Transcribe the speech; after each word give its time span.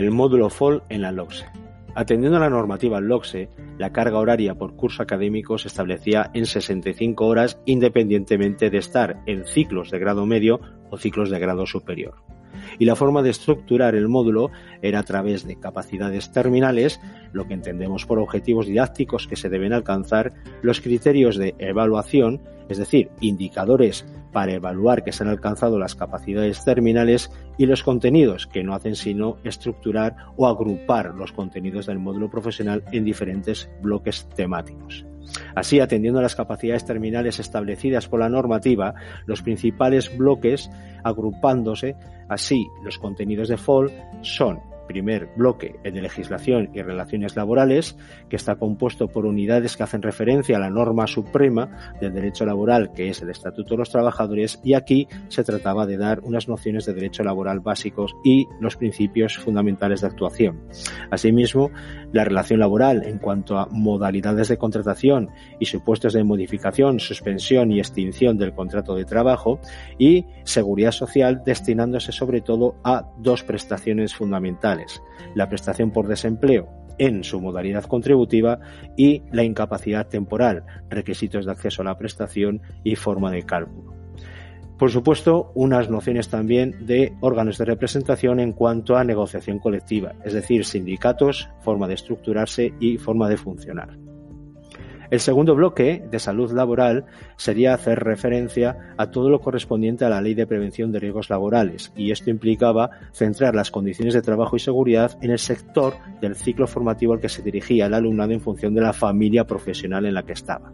el 0.00 0.10
módulo 0.10 0.48
FOL 0.48 0.82
en 0.88 1.02
la 1.02 1.12
LOCSE. 1.12 1.44
Atendiendo 1.94 2.38
a 2.38 2.40
la 2.40 2.48
normativa 2.48 3.00
LOCSE, 3.00 3.50
la 3.76 3.92
carga 3.92 4.18
horaria 4.18 4.54
por 4.54 4.74
curso 4.74 5.02
académico 5.02 5.58
se 5.58 5.68
establecía 5.68 6.30
en 6.32 6.46
65 6.46 7.26
horas 7.26 7.60
independientemente 7.66 8.70
de 8.70 8.78
estar 8.78 9.20
en 9.26 9.44
ciclos 9.44 9.90
de 9.90 9.98
grado 9.98 10.24
medio 10.24 10.60
o 10.90 10.96
ciclos 10.96 11.28
de 11.28 11.38
grado 11.38 11.66
superior. 11.66 12.14
Y 12.78 12.84
la 12.84 12.96
forma 12.96 13.22
de 13.22 13.30
estructurar 13.30 13.94
el 13.94 14.08
módulo 14.08 14.50
era 14.82 15.00
a 15.00 15.04
través 15.04 15.46
de 15.46 15.56
capacidades 15.56 16.32
terminales, 16.32 17.00
lo 17.32 17.46
que 17.46 17.54
entendemos 17.54 18.06
por 18.06 18.18
objetivos 18.18 18.66
didácticos 18.66 19.26
que 19.26 19.36
se 19.36 19.48
deben 19.48 19.72
alcanzar, 19.72 20.32
los 20.62 20.80
criterios 20.80 21.36
de 21.36 21.54
evaluación, 21.58 22.40
es 22.68 22.78
decir, 22.78 23.10
indicadores 23.20 24.06
para 24.32 24.52
evaluar 24.52 25.02
que 25.02 25.12
se 25.12 25.24
han 25.24 25.28
alcanzado 25.28 25.78
las 25.78 25.94
capacidades 25.94 26.64
terminales 26.64 27.30
y 27.58 27.66
los 27.66 27.82
contenidos 27.82 28.46
que 28.46 28.62
no 28.62 28.74
hacen 28.74 28.94
sino 28.94 29.38
estructurar 29.44 30.16
o 30.36 30.46
agrupar 30.46 31.14
los 31.14 31.32
contenidos 31.32 31.86
del 31.86 31.98
módulo 31.98 32.30
profesional 32.30 32.84
en 32.92 33.04
diferentes 33.04 33.68
bloques 33.82 34.28
temáticos. 34.36 35.04
Así, 35.54 35.80
atendiendo 35.80 36.20
a 36.20 36.22
las 36.22 36.36
capacidades 36.36 36.84
terminales 36.84 37.38
establecidas 37.38 38.08
por 38.08 38.20
la 38.20 38.28
normativa, 38.28 38.94
los 39.26 39.42
principales 39.42 40.16
bloques 40.16 40.70
agrupándose 41.02 41.96
así 42.28 42.66
los 42.84 42.98
contenidos 42.98 43.48
de 43.48 43.56
FOL 43.56 43.90
son 44.22 44.60
primer 44.90 45.28
bloque, 45.36 45.76
de 45.84 46.02
legislación 46.02 46.70
y 46.74 46.82
relaciones 46.82 47.36
laborales, 47.36 47.96
que 48.28 48.34
está 48.34 48.56
compuesto 48.56 49.06
por 49.06 49.24
unidades 49.24 49.76
que 49.76 49.84
hacen 49.84 50.02
referencia 50.02 50.56
a 50.56 50.60
la 50.60 50.68
norma 50.68 51.06
suprema 51.06 51.94
del 52.00 52.12
derecho 52.12 52.44
laboral, 52.44 52.92
que 52.92 53.08
es 53.08 53.22
el 53.22 53.30
Estatuto 53.30 53.74
de 53.74 53.78
los 53.78 53.90
Trabajadores, 53.90 54.58
y 54.64 54.74
aquí 54.74 55.06
se 55.28 55.44
trataba 55.44 55.86
de 55.86 55.96
dar 55.96 56.20
unas 56.24 56.48
nociones 56.48 56.86
de 56.86 56.94
derecho 56.94 57.22
laboral 57.22 57.60
básicos 57.60 58.16
y 58.24 58.48
los 58.58 58.76
principios 58.76 59.38
fundamentales 59.38 60.00
de 60.00 60.08
actuación. 60.08 60.60
Asimismo, 61.12 61.70
la 62.10 62.24
relación 62.24 62.58
laboral 62.58 63.04
en 63.04 63.18
cuanto 63.18 63.58
a 63.58 63.68
modalidades 63.70 64.48
de 64.48 64.58
contratación 64.58 65.30
y 65.60 65.66
supuestos 65.66 66.14
de 66.14 66.24
modificación, 66.24 66.98
suspensión 66.98 67.70
y 67.70 67.78
extinción 67.78 68.38
del 68.38 68.54
contrato 68.54 68.96
de 68.96 69.04
trabajo 69.04 69.60
y 69.98 70.26
seguridad 70.42 70.90
social 70.90 71.42
destinándose 71.46 72.10
sobre 72.10 72.40
todo 72.40 72.74
a 72.82 73.08
dos 73.18 73.44
prestaciones 73.44 74.16
fundamentales 74.16 74.79
la 75.34 75.48
prestación 75.48 75.90
por 75.90 76.08
desempleo 76.08 76.68
en 76.98 77.24
su 77.24 77.40
modalidad 77.40 77.84
contributiva 77.84 78.60
y 78.96 79.22
la 79.32 79.42
incapacidad 79.42 80.06
temporal, 80.06 80.64
requisitos 80.90 81.46
de 81.46 81.52
acceso 81.52 81.82
a 81.82 81.86
la 81.86 81.96
prestación 81.96 82.60
y 82.84 82.94
forma 82.94 83.30
de 83.30 83.42
cálculo. 83.44 83.94
Por 84.78 84.90
supuesto, 84.90 85.52
unas 85.54 85.90
nociones 85.90 86.28
también 86.28 86.86
de 86.86 87.14
órganos 87.20 87.58
de 87.58 87.66
representación 87.66 88.40
en 88.40 88.52
cuanto 88.52 88.96
a 88.96 89.04
negociación 89.04 89.58
colectiva, 89.58 90.14
es 90.24 90.32
decir, 90.32 90.64
sindicatos, 90.64 91.50
forma 91.60 91.86
de 91.86 91.94
estructurarse 91.94 92.72
y 92.80 92.96
forma 92.96 93.28
de 93.28 93.36
funcionar. 93.36 94.09
El 95.10 95.18
segundo 95.18 95.56
bloque 95.56 96.04
de 96.08 96.18
salud 96.20 96.52
laboral 96.52 97.04
sería 97.36 97.74
hacer 97.74 97.98
referencia 97.98 98.94
a 98.96 99.10
todo 99.10 99.28
lo 99.28 99.40
correspondiente 99.40 100.04
a 100.04 100.08
la 100.08 100.20
Ley 100.20 100.34
de 100.34 100.46
Prevención 100.46 100.92
de 100.92 101.00
Riesgos 101.00 101.30
Laborales 101.30 101.92
y 101.96 102.12
esto 102.12 102.30
implicaba 102.30 102.90
centrar 103.12 103.56
las 103.56 103.72
condiciones 103.72 104.14
de 104.14 104.22
trabajo 104.22 104.54
y 104.54 104.60
seguridad 104.60 105.18
en 105.20 105.32
el 105.32 105.40
sector 105.40 105.94
del 106.20 106.36
ciclo 106.36 106.68
formativo 106.68 107.12
al 107.12 107.20
que 107.20 107.28
se 107.28 107.42
dirigía 107.42 107.86
el 107.86 107.94
alumnado 107.94 108.32
en 108.32 108.40
función 108.40 108.72
de 108.72 108.82
la 108.82 108.92
familia 108.92 109.48
profesional 109.48 110.06
en 110.06 110.14
la 110.14 110.22
que 110.22 110.32
estaba. 110.32 110.72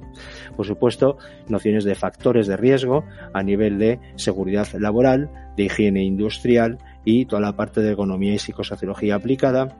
Por 0.54 0.66
supuesto, 0.66 1.16
nociones 1.48 1.84
de 1.84 1.94
factores 1.94 2.46
de 2.46 2.58
riesgo 2.58 3.04
a 3.32 3.42
nivel 3.42 3.78
de 3.78 4.00
seguridad 4.16 4.68
laboral, 4.78 5.30
de 5.56 5.64
higiene 5.64 6.04
industrial 6.04 6.76
y 7.06 7.24
toda 7.24 7.40
la 7.40 7.56
parte 7.56 7.80
de 7.80 7.92
economía 7.92 8.34
y 8.34 8.38
psicosociología 8.38 9.14
aplicada 9.14 9.74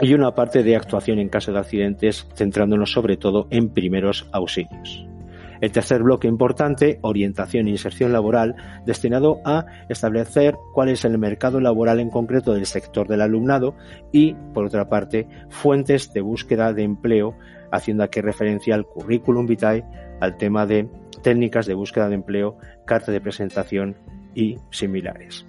y 0.00 0.14
una 0.14 0.34
parte 0.34 0.62
de 0.62 0.76
actuación 0.76 1.18
en 1.18 1.28
caso 1.28 1.52
de 1.52 1.58
accidentes, 1.58 2.26
centrándonos 2.34 2.92
sobre 2.92 3.16
todo 3.16 3.46
en 3.50 3.70
primeros 3.70 4.28
auxilios. 4.32 5.06
El 5.60 5.72
tercer 5.72 6.02
bloque 6.02 6.28
importante, 6.28 6.98
orientación 7.00 7.66
e 7.66 7.70
inserción 7.70 8.12
laboral, 8.12 8.56
destinado 8.84 9.40
a 9.44 9.64
establecer 9.88 10.54
cuál 10.74 10.90
es 10.90 11.04
el 11.04 11.16
mercado 11.18 11.60
laboral 11.60 12.00
en 12.00 12.10
concreto 12.10 12.52
del 12.52 12.66
sector 12.66 13.08
del 13.08 13.22
alumnado 13.22 13.74
y, 14.12 14.34
por 14.52 14.66
otra 14.66 14.88
parte, 14.88 15.26
fuentes 15.48 16.12
de 16.12 16.20
búsqueda 16.20 16.74
de 16.74 16.82
empleo, 16.82 17.36
haciendo 17.72 18.04
aquí 18.04 18.20
referencia 18.20 18.74
al 18.74 18.84
currículum 18.84 19.46
vitae, 19.46 19.84
al 20.20 20.36
tema 20.36 20.66
de 20.66 20.90
técnicas 21.22 21.66
de 21.66 21.74
búsqueda 21.74 22.08
de 22.08 22.16
empleo, 22.16 22.58
carta 22.84 23.10
de 23.10 23.20
presentación 23.20 23.96
y 24.34 24.58
similares. 24.70 25.46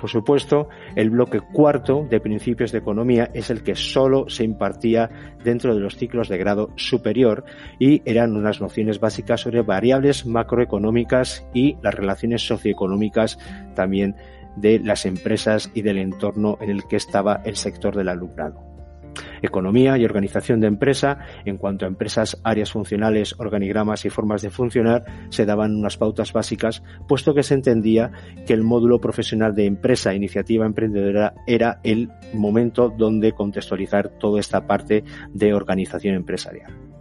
Por 0.00 0.10
supuesto, 0.10 0.68
el 0.94 1.10
bloque 1.10 1.40
cuarto 1.40 2.06
de 2.08 2.20
principios 2.20 2.72
de 2.72 2.78
economía 2.78 3.30
es 3.32 3.50
el 3.50 3.62
que 3.62 3.74
solo 3.74 4.28
se 4.28 4.44
impartía 4.44 5.10
dentro 5.42 5.74
de 5.74 5.80
los 5.80 5.96
ciclos 5.96 6.28
de 6.28 6.38
grado 6.38 6.70
superior 6.76 7.44
y 7.78 8.02
eran 8.04 8.36
unas 8.36 8.60
nociones 8.60 9.00
básicas 9.00 9.40
sobre 9.40 9.62
variables 9.62 10.26
macroeconómicas 10.26 11.46
y 11.54 11.76
las 11.82 11.94
relaciones 11.94 12.46
socioeconómicas 12.46 13.38
también 13.74 14.16
de 14.56 14.78
las 14.78 15.06
empresas 15.06 15.70
y 15.74 15.82
del 15.82 15.98
entorno 15.98 16.58
en 16.60 16.70
el 16.70 16.86
que 16.86 16.96
estaba 16.96 17.40
el 17.44 17.56
sector 17.56 17.96
del 17.96 18.08
alumnado 18.08 18.75
economía 19.42 19.98
y 19.98 20.04
organización 20.04 20.60
de 20.60 20.68
empresa. 20.68 21.18
En 21.44 21.56
cuanto 21.56 21.84
a 21.84 21.88
empresas, 21.88 22.38
áreas 22.44 22.72
funcionales, 22.72 23.34
organigramas 23.38 24.04
y 24.04 24.10
formas 24.10 24.42
de 24.42 24.50
funcionar, 24.50 25.04
se 25.30 25.46
daban 25.46 25.74
unas 25.74 25.96
pautas 25.96 26.32
básicas, 26.32 26.82
puesto 27.08 27.34
que 27.34 27.42
se 27.42 27.54
entendía 27.54 28.10
que 28.46 28.52
el 28.52 28.62
módulo 28.62 29.00
profesional 29.00 29.54
de 29.54 29.66
empresa 29.66 30.14
iniciativa 30.14 30.66
emprendedora 30.66 31.34
era 31.46 31.80
el 31.82 32.10
momento 32.32 32.92
donde 32.96 33.32
contextualizar 33.32 34.08
toda 34.18 34.40
esta 34.40 34.66
parte 34.66 35.04
de 35.32 35.54
organización 35.54 36.14
empresarial. 36.14 36.95